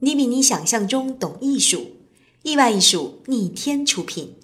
[0.00, 1.96] 你比你想象中懂艺术，
[2.44, 4.36] 意外艺术逆天出品。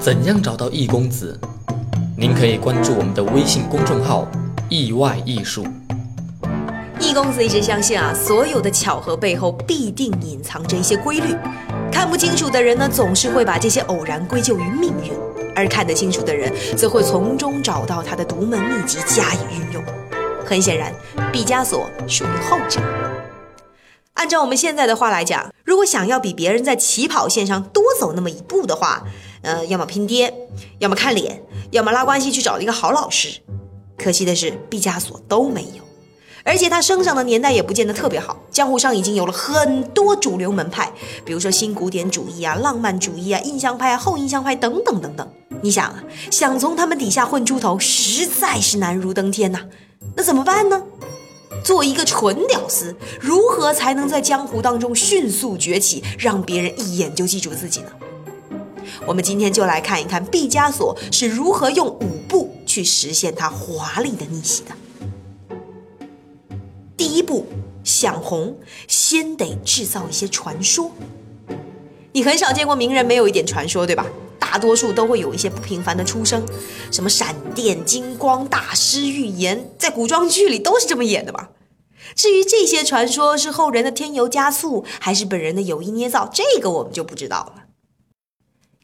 [0.00, 1.38] 怎样找到易公子？
[2.16, 4.26] 您可以关注我们的微信公众号
[4.70, 5.62] “意外艺术”。
[7.08, 11.34] 易公子一直相信啊，所有的巧合背后必定隐藏着一些规律。
[11.90, 15.14] 看不清楚的人呢，总是会把这些偶然归咎于命运；
[15.56, 19.82] 而看得清楚的人，则会从中找到他的独门秘籍加以运用。
[20.44, 20.92] 很显然，
[21.32, 22.78] 毕加索属于后者。
[24.12, 29.02] 按照我们现在的话来讲，如果想要比别人在起跑线上多走那么一步的话，
[29.40, 30.34] 呃，要么拼爹，
[30.78, 33.40] 要么看脸，要么拉关系去找一个好老师。
[33.96, 35.82] 可惜的是，毕加索都没有，
[36.48, 38.34] 而且他生长的年代也不见得特别好。
[38.50, 40.90] 江湖上已经有了很多主流门派，
[41.22, 45.28] 比如说新古典主义啊、浪漫主义啊、印象派啊、后印象派等等等等。
[45.60, 49.60] 你想啊，想从他们底下混出头，实在是难如登天呐。
[50.16, 50.82] 那怎么办呢？
[51.62, 57.90] 做一个纯屌丝，如何才能在江湖当中迅速崛起，让别人一眼就记住自己呢？
[59.04, 64.70] 我们今天就来看一看毕加索是如何用五步去实现他华丽的逆袭的。
[66.98, 67.46] 第一步，
[67.84, 70.90] 想红，先得制造一些传说。
[72.12, 74.04] 你很少见过名人没有一点传说，对吧？
[74.40, 76.44] 大多数都会有一些不平凡的出生，
[76.90, 81.50] 什么闪电、金光、大师预言，在古装剧里都是这么演的吧？
[82.16, 87.64] 至于这些传说是后人的添油加醋，还是本人的有意捏造，这个我们就不知道了。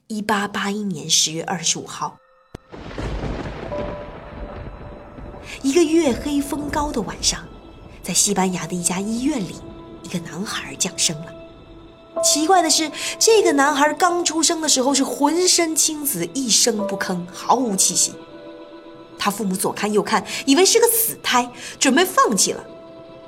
[0.07, 2.19] 一八八一年十月二十五号，
[5.63, 7.43] 一个月黑风高的晚上，
[8.05, 9.57] 在西班牙的一家医院里，
[10.03, 11.33] 一个男孩降生了。
[12.23, 18.13] 奇怪的是，这个男孩刚出生的时候是浑身青紫，一声不吭，毫无气息。
[19.19, 22.63] 他父母左看右看，以为是个死胎，准备放弃了。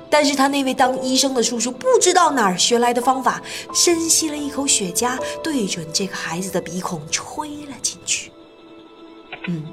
[0.09, 3.41] 但是他那位当医生的叔叔不知道哪儿学来的方法，
[3.73, 8.31] 深吸了一口雪茄，对准这个孩子的鼻孔吹了进去。
[9.47, 9.65] 嗯，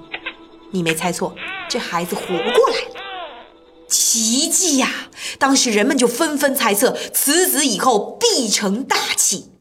[0.70, 1.34] 你没猜错，
[1.68, 3.03] 这孩子活过来了，
[3.94, 5.08] 奇迹呀！
[5.38, 9.52] 当时人们就纷纷猜测，此子以后必成大器。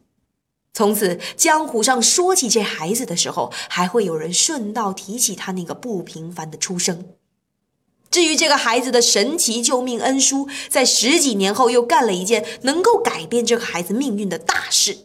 [0.72, 7.10] 从此，江湖上说起这孩子的时候，还会有人顺道提起他那个不平凡的出生。
[8.10, 14.98] 至于这个孩子的神奇救命恩书，在十几年后又干了一件能够改变这个孩子命运的大事。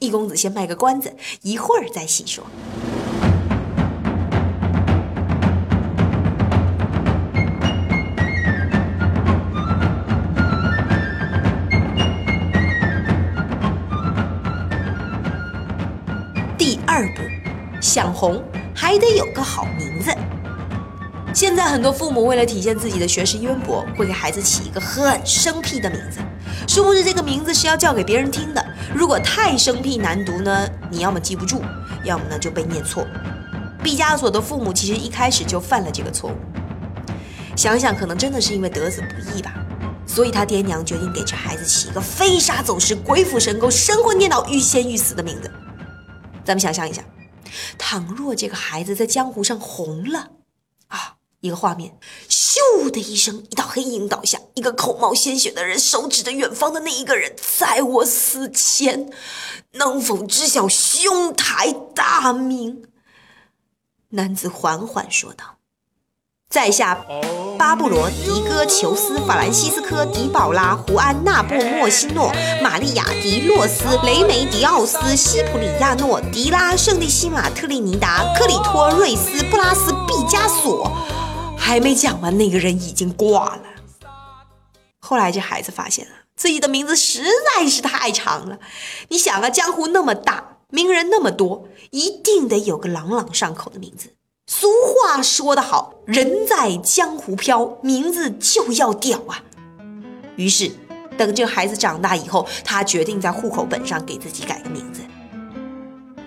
[0.00, 2.44] 易公子先卖个关子，一会儿再细说。
[16.94, 17.22] 二步，
[17.80, 18.44] 想红
[18.74, 20.14] 还得有个好名字。
[21.32, 26.18] 现在很多父母为了体现自己的学识渊博，会给孩子起一个很生僻的名字，
[26.68, 28.62] 殊不知这个名字是要叫给别人听的。
[28.94, 31.62] 如果太生僻难读呢，你要么记不住，
[32.04, 33.06] 要么呢就被念错。
[33.82, 36.36] 毕加索的父母其实一开始就犯了这个错误，
[37.56, 39.54] 想想可能真的是因为得子不易吧，
[40.06, 45.50] 所以他爹娘决定给这孩子起一个飞沙走石、鬼斧神工、神魂颠倒、欲仙欲死的名字。
[46.44, 47.04] 咱们想象一下，
[47.78, 50.30] 倘若这个孩子在江湖上红了，
[50.88, 51.16] 啊！
[51.40, 51.98] 一个画面，
[52.28, 59.10] 咻的一声，一道黑影倒下，一个口冒鲜血的人手指着远方的那一个人，在我死前，
[59.72, 62.84] 能否知晓兄台大名？
[64.10, 65.51] 男子缓缓说道
[66.52, 66.94] ：“在下
[67.58, 72.30] 巴布罗、迪戈、裘斯、法兰西斯科、迪宝拉、胡安、纳布、莫西诺、
[72.62, 80.92] 玛丽亚、迪洛斯、雷梅、迪奥斯、西普里亚诺、迪拉、圣地西马、特立尼达、克里托、瑞斯、布拉斯、毕加索。”
[81.56, 83.62] 还没讲完，那个人已经挂了。
[85.00, 87.22] 后来这孩子发现了自己的名字实
[87.56, 88.58] 在是太长了。
[89.08, 94.10] 你想啊，江湖那么大，名人那么多，一定得有个朗朗上口的名字。
[94.46, 99.42] 俗话说得好，人在江湖飘，名字就要屌啊。
[100.36, 100.70] 于是，
[101.16, 105.00] 等这孩子长大以后，他决定在户口本上给自己改个名字。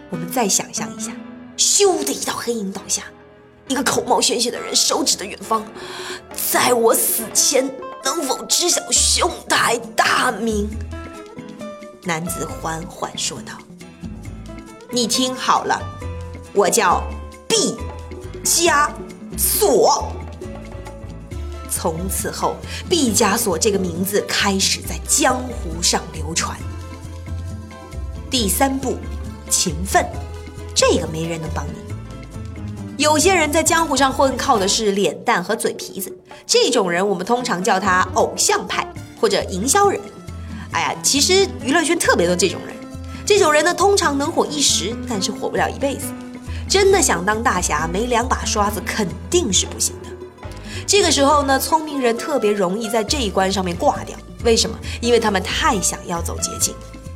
[0.09, 1.11] 我们再想象一下，
[1.57, 3.03] 咻的一道黑影倒下。
[3.67, 5.65] 一个口冒鲜血的人手指着远方，
[6.51, 7.69] 在我死前
[8.03, 10.69] 能否知晓兄台大名？
[12.03, 13.53] 男子缓缓说道
[14.91, 15.81] ：“你听好了，
[16.53, 17.03] 我叫
[17.47, 17.75] 毕
[18.45, 18.89] 加
[19.35, 20.13] 索。
[21.67, 22.55] 从此后，
[22.87, 26.55] 毕加索这个名字开始在江湖上流传。
[28.29, 28.97] 第三步，
[29.49, 30.05] 勤奋，
[30.75, 31.73] 这个没人能帮你。
[32.97, 36.15] 有些人在江湖上混，靠的是脸蛋和嘴皮子，
[36.45, 38.87] 这种人我们通常叫他偶像派
[39.19, 39.99] 或者营销人。
[40.71, 42.75] 哎呀，其实娱乐圈特别多这种人，
[43.25, 46.05] 这种人呢通常能火一时，但是火不了一辈子。
[46.67, 50.09] 真的想当大侠，没两把刷子肯定是不行的。
[50.87, 54.17] 这个时候呢，聪明人特别容易在这一关上面挂掉。
[54.43, 54.77] 为什么？
[55.01, 56.73] 因为他们太想要走捷径。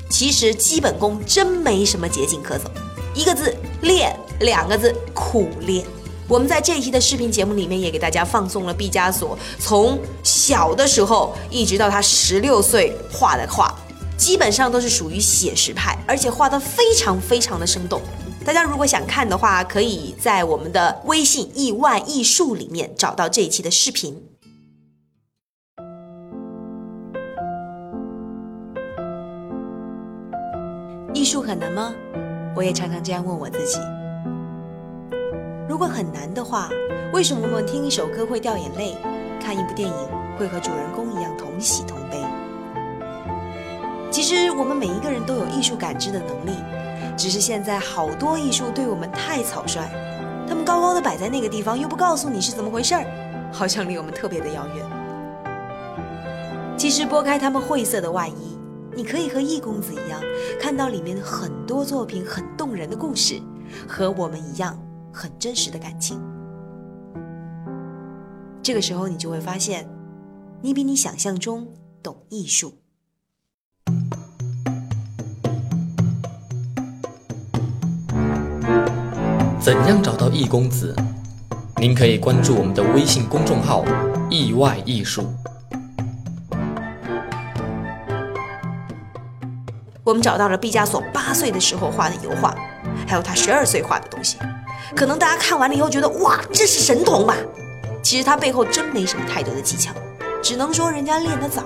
[0.09, 2.65] 其实基本功真没什么捷径可走，
[3.13, 5.85] 一个字练，两个字苦练。
[6.27, 13.71] 我们在这一期的视频节目里面也给大家放送了毕加索从小的时候一直到他十六岁画的画，
[14.17, 18.01] 基本上都是属于写实派，而且画得非常非常的生动。
[18.45, 24.23] 大家如果想看的话，可以在我们的微信“亿万艺术”里面找到这一期的视频。
[31.13, 31.93] 艺术很难吗？
[32.55, 33.77] 我也常常这样问我自己。
[35.67, 36.69] 如果很难的话，
[37.13, 38.95] 为什么我们听一首歌会掉眼泪，
[39.39, 39.95] 看一部电影
[40.37, 42.17] 会和主人公一样同喜同悲？
[44.09, 46.51] 其实我们每一个人都有艺术感知的能力。
[47.19, 49.85] 只是现在好多艺术对我们太草率，
[50.47, 54.85] 他们高高的摆在那个地方，又不告诉你是怎么回事儿，好像离我们特别的遥远。
[56.77, 58.57] 其实拨开他们晦涩的外衣，
[58.95, 60.21] 你可以和易公子一样，
[60.61, 63.41] 看到里面很多作品很动人的故事，
[63.85, 64.81] 和我们一样
[65.11, 66.21] 很真实的感情。
[68.63, 69.85] 这个时候你就会发现，
[70.61, 71.67] 你比你想象中
[72.01, 72.75] 懂艺术。
[79.69, 80.95] 怎样找到易公子？
[81.75, 83.85] 您可以关注我们的微信公众号
[84.27, 85.31] “意外艺术”。
[90.03, 92.55] 我们找到了毕加索八岁的时候画的油画，
[93.07, 94.39] 还有他十二岁画的东西。
[94.95, 97.35] 可能大家看完了以后觉得，哇，这是神童吧？
[98.01, 99.93] 其实他背后真没什么太多的技巧，
[100.41, 101.61] 只能说人家练得早。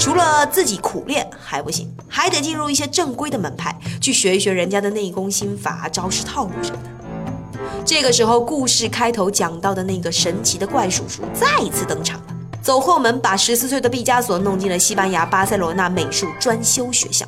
[0.00, 7.60] 除了自己苦练还不行，还得进入一些正规的门派去学一学人家的内功心法、招式套路什么的。
[7.84, 12.26] 这个时候，故事开头讲到的那个神奇的怪叔叔再一次登场了，
[12.62, 17.26] 走后门把十四岁的毕加索弄进了西班牙巴塞罗那美术专修学校。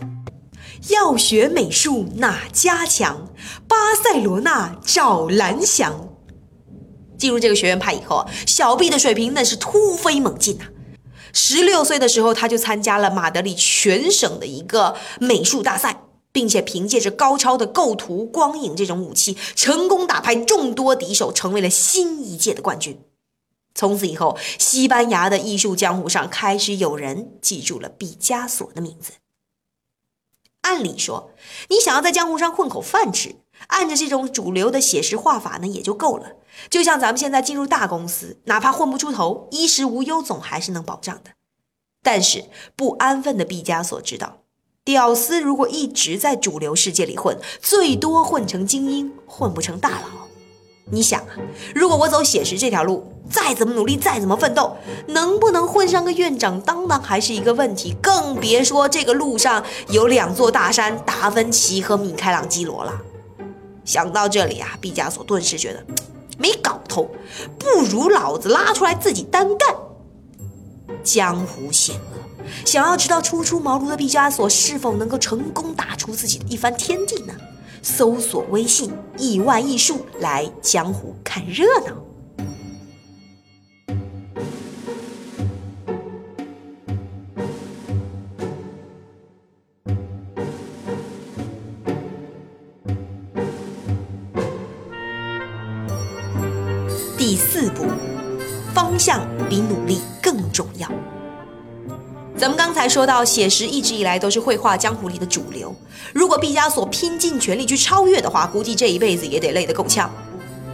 [0.89, 3.29] 要学美术哪家强？
[3.69, 5.93] 巴塞罗那找蓝翔。
[7.19, 10.65] 进入这个学院派以后，小毕的水平那是突飞猛进呐。
[11.33, 23.03] 十六岁的时候，他就参加了马德里全省的一个美术大赛，并且凭借着高超的构图、光影这种武器，成功打败众多敌手，成为了新一届的冠军。
[23.75, 29.13] 从此以后，西班牙的艺术江湖上开始有人记住了毕加索的名字。
[30.61, 31.31] 按理说，
[31.71, 33.35] 你想要在江湖上混口饭吃，
[33.69, 36.33] 按着这种主流的写实画法呢，也就够了。
[36.69, 41.31] 就像咱们现在进入大公司，哪怕混不出头，衣食无忧总还是能保障的。
[42.03, 42.45] 但是
[42.77, 44.39] 不安分的毕加索知道，
[44.85, 50.27] 屌丝如果一直在主流世界里混，最多混成精英，混不成大佬。
[50.91, 51.37] 你想啊，
[51.75, 54.77] 如果我走写实这条路，再怎么努力，再怎么奋斗，
[55.07, 57.95] 能不能混上个院长当当还是一个问题。
[58.03, 63.01] 更别说这个路上有两座大山——达芬奇和米开朗基罗了。
[63.85, 65.85] 想到这里啊，毕加索顿时觉得。
[66.39, 67.09] 没搞头，
[67.59, 69.77] 不如老子拉出来自己单干。
[71.05, 77.35] 江湖险恶，想要知道初出茅庐的毕加索是否能够成功打出自己的一番天地呢？
[77.83, 81.93] 搜索微信“亿万艺术”来江湖看热闹。
[98.75, 100.89] 方向比努力更重要。
[102.37, 105.75] 咱们刚才说到，写实一直以来都是绘画江湖里的主流。
[106.13, 110.11] 如果毕加索拼尽全力去超越的话，估计这一辈子也得累得够呛。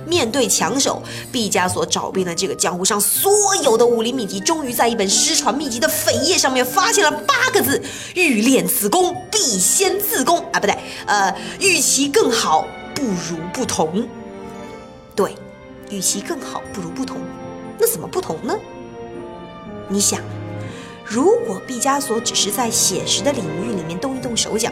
[0.06, 3.30] 面对强手，毕加索找遍了这个江湖上所
[3.62, 7.82] 有的武林秘籍，终于在一本失传秘籍的扉页上面发现了八个字：
[8.14, 10.38] 欲练此功，必先自宫。
[10.52, 14.08] 啊，不对，呃，欲其更好，不如不同。
[15.90, 17.18] 与其更好，不如不同。
[17.78, 18.56] 那怎么不同呢？
[19.88, 20.20] 你想，
[21.04, 24.70] 如果毕加索只是在写实的领域里面动一动手脚，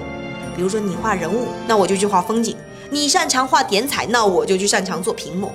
[0.55, 2.55] 比如说你画人物，那我就去画风景；
[2.91, 5.53] 你擅长画点彩，那我就去擅长做屏幕。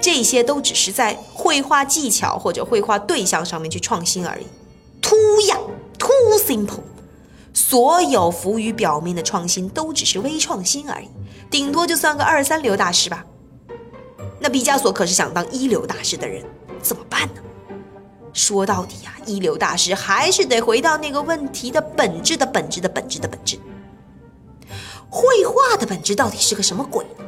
[0.00, 4.46] 这些都只是在绘画技巧或者绘画对象上面去创新而已。
[5.00, 5.18] Too
[5.48, 6.82] young, too simple。
[7.54, 11.08] 所有浮于表面的创新都只是微创新而已，
[11.50, 13.24] 顶多就算个二三流大师吧。
[14.42, 16.44] 那毕加索可是想当一流大师的人，
[16.82, 17.40] 怎么办呢？
[18.32, 23.56] 说到底啊，一流大师还是得回到那个问题的本质的本质的本质的本质。
[25.08, 27.24] 绘画的本质到底是个什么鬼呢？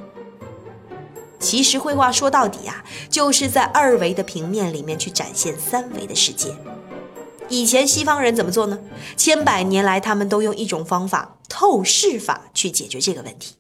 [1.39, 6.57] 其实绘画说到底啊，就是在二维的平面里面去展现三维的世界。
[7.51, 8.79] 以前西方人怎么做呢？
[9.17, 13.55] 千百年来，他们都用一种方法——透视法去解决这个问题。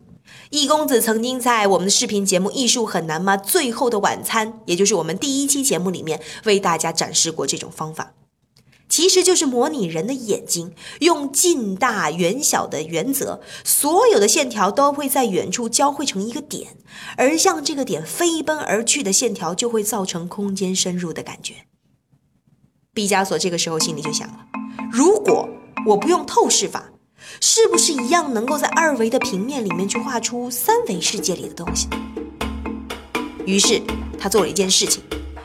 [0.54, 3.36] 易公子曾经在我们的视频节目《艺术很难吗？
[3.36, 8.14] 最后的晚餐》，也就是我们第一期节目里面，为大家展示过这种方法。
[8.88, 16.76] 其实就是模拟人的眼睛，用近大远小的原则，所有的线条都会在远处交汇成一个点，
[17.16, 21.54] 而向这个点飞奔而去的线条就会造成空间深入的感觉。
[22.92, 24.46] 毕加索这个时候心里就想了：
[24.92, 25.48] 如果
[25.88, 26.92] 我不用透视法，
[27.40, 31.88] 是不是一样能够在二维的平面里面去画出三维世界里的东西？
[33.44, 33.80] 于是
[34.18, 35.02] 他做了一件事情。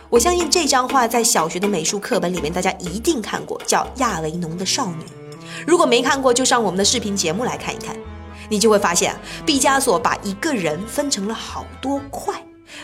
[0.09, 5.05] 我相信这张画在小学的美术课本里面，大家一定看过，叫亚维农的少女。
[5.67, 7.95] 如果没看过，就上我们的视频节目来看一看，
[8.49, 9.15] 你就会发现，
[9.45, 12.33] 毕加索把一个人分成了好多块，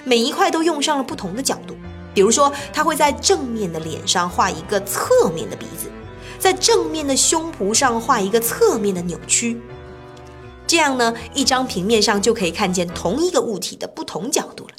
[0.04, 1.76] 每一块都用上了不同的角度。
[2.14, 5.92] 比如说，他会在正面的脸上画一个侧面的鼻子，
[6.40, 9.62] 在正面的胸脯上画一个侧面的扭曲，
[10.68, 14.72] 这样呢，一张平面上就可以看见同一个物体的不同角度了。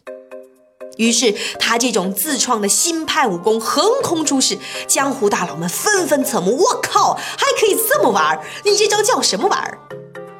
[0.96, 6.56] 于是，他这种自创的新派武功横空出世，江湖大佬们纷纷侧目。
[6.56, 8.42] 我靠，还可以这么玩儿？
[8.64, 9.78] 你这招叫什么玩儿？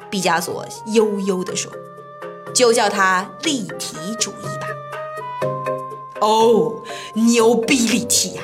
[0.09, 1.71] 毕加索悠悠地说
[2.55, 4.67] ：“就叫它立体主义吧。”
[6.21, 6.81] 哦，
[7.13, 8.41] 牛逼立体呀！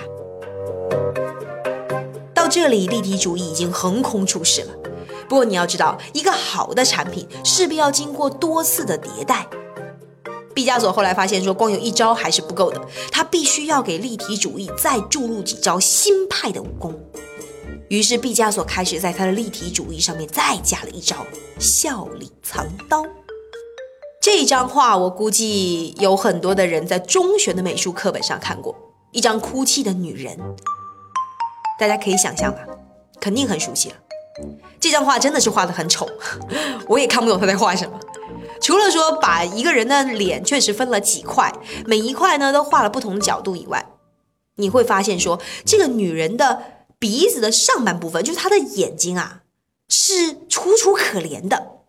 [2.43, 4.73] 到这里，立体主义已经横空出世了。
[5.29, 9.47] 不过你要知道，一个好的产品势必要经过多次的迭代。
[10.53, 16.93] 毕加索后来发现，说光有一招还是不够的，他必须要给立体主义再注入几招新派的武功。
[17.87, 21.25] 于是，毕加索开始在他的立体主义上面再加了一招——
[21.57, 23.05] 笑里藏刀。
[24.21, 28.75] 这张画，我估计有很多的人在中学的美术课本上看过，
[29.13, 30.37] 一张哭泣的女人。
[31.83, 32.61] 大家可以想象吧，
[33.19, 33.95] 肯定很熟悉了。
[34.79, 36.07] 这张画真的是画的很丑，
[36.87, 37.99] 我也看不懂他在画什么。
[38.61, 41.51] 除了说把一个人的脸确实分了几块，
[41.85, 43.85] 每一块呢都画了不同角度以外，
[44.55, 46.63] 你会发现说这个女人的
[46.97, 49.41] 鼻子的上半部分，就是她的眼睛啊，
[49.89, 51.79] 是楚楚可怜的，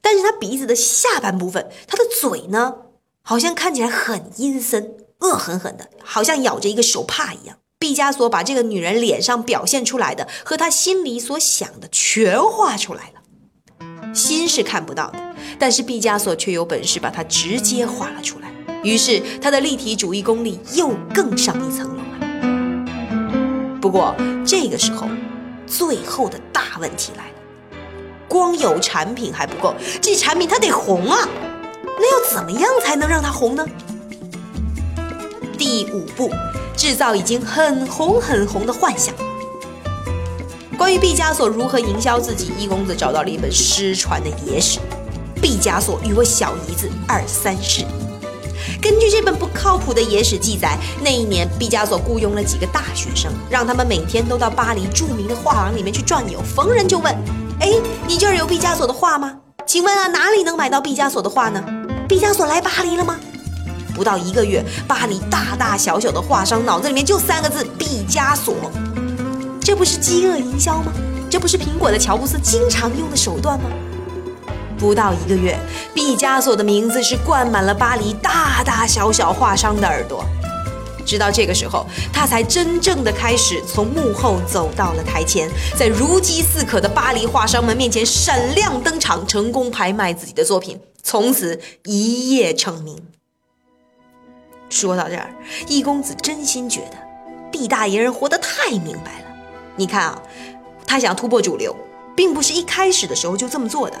[0.00, 2.76] 但是她鼻子的下半部分，她的嘴呢，
[3.20, 7.58] 好像看起来很阴森、恶狠狠的，好像咬着一个手帕一样。
[7.82, 15.18] 毕加索把这个女人脸上表现出来的和她心里所想的全画出来了，心是看不到的。
[15.58, 18.48] 但是毕加索却有本事把它直接画了出来，
[18.84, 23.80] 于是他的立体主义功力又更上一层楼了。
[23.80, 24.14] 不过
[24.46, 25.08] 这个时候，
[25.66, 27.34] 最后的大问题来了：
[28.28, 31.28] 光有产品还不够，这产品它得红啊！
[31.84, 33.66] 那要怎么样才能让它红呢？
[35.58, 36.30] 第五步，
[36.76, 39.14] 制造已经很红很红的幻想。
[40.76, 44.80] 关于毕加索如何营销自己，一公子找到了一本失传的野史。
[45.40, 47.84] 毕加索与我小姨子二三事。
[48.80, 57.12] 根据这本不靠谱的野史记载，那一年毕加索雇佣了几个大学生，让他们每天都到巴黎著名的画廊里面去转悠，逢人就问
[57.60, 57.72] ：“哎，
[58.06, 59.36] 你这儿有毕加索的画吗？
[59.66, 61.62] 请问啊，哪里能买到毕加索的画呢？
[62.08, 63.18] 毕加索来巴黎了吗？”
[63.94, 68.54] 不到一个月，巴黎大大小小的画商脑子里面就三个字：毕加索。
[69.60, 70.92] 这不是饥饿营销吗？
[71.30, 73.70] 这不是苹果的乔布斯经常用的手段吗？
[74.78, 75.58] 不到一个月，
[75.94, 80.24] 毕加索的名字是灌满了巴黎大大小小画商的耳朵。
[81.06, 92.96] 直到这个时候，他才真正的开始从幕后走到了台前，在如饥似渴的巴黎画商们面前闪亮登场，成功拍卖自己的作品，从此一夜成名。
[94.72, 95.30] 说到这儿，
[95.68, 96.96] 易公子真心觉得
[97.52, 99.26] 毕大爷人活得太明白了。
[99.76, 100.22] 你看啊，
[100.86, 101.76] 他想突破主流，
[102.16, 103.96] 并不是一开始的时候就这么做的。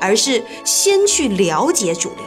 [0.00, 2.24] 而是先去了解主流，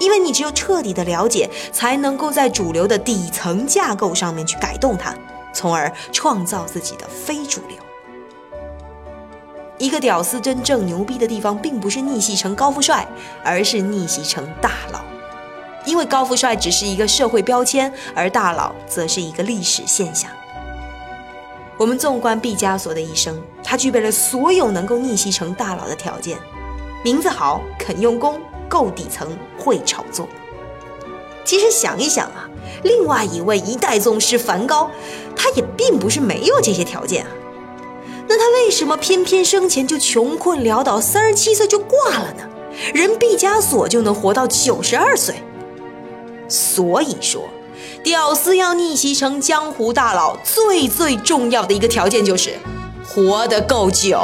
[0.00, 5.14] 因为你只有彻底的了解，才能够在主流的底层架构上面去改动它，
[5.54, 7.76] 从而创造自己的非主流。
[9.78, 13.06] 一个屌丝真正牛逼的地方，并不是逆袭成高富帅，
[13.44, 15.01] 而是逆袭成大佬。
[15.92, 20.30] 因为高富帅只是一个社会标签，而大佬则是一个历史现象。
[21.76, 26.38] 我们纵观毕加索的一生，他具备了所有能够逆袭成大佬的条件：
[27.04, 30.26] 名字好，肯用功，够底层，会炒作。
[31.44, 32.48] 其实想一想啊，
[32.82, 34.90] 另外一位一代宗师梵高，
[35.36, 37.30] 他也并不是没有这些条件啊。
[38.26, 42.48] 那他为什么偏偏生前就穷困潦倒，三十七岁就挂了呢？
[42.94, 45.34] 人毕加索就能活到九十二岁。
[46.52, 47.48] 所以说，
[48.04, 52.52] 屌丝要逆袭成江湖大佬，最最重要的一个条件就是
[53.08, 54.20] 活得够久。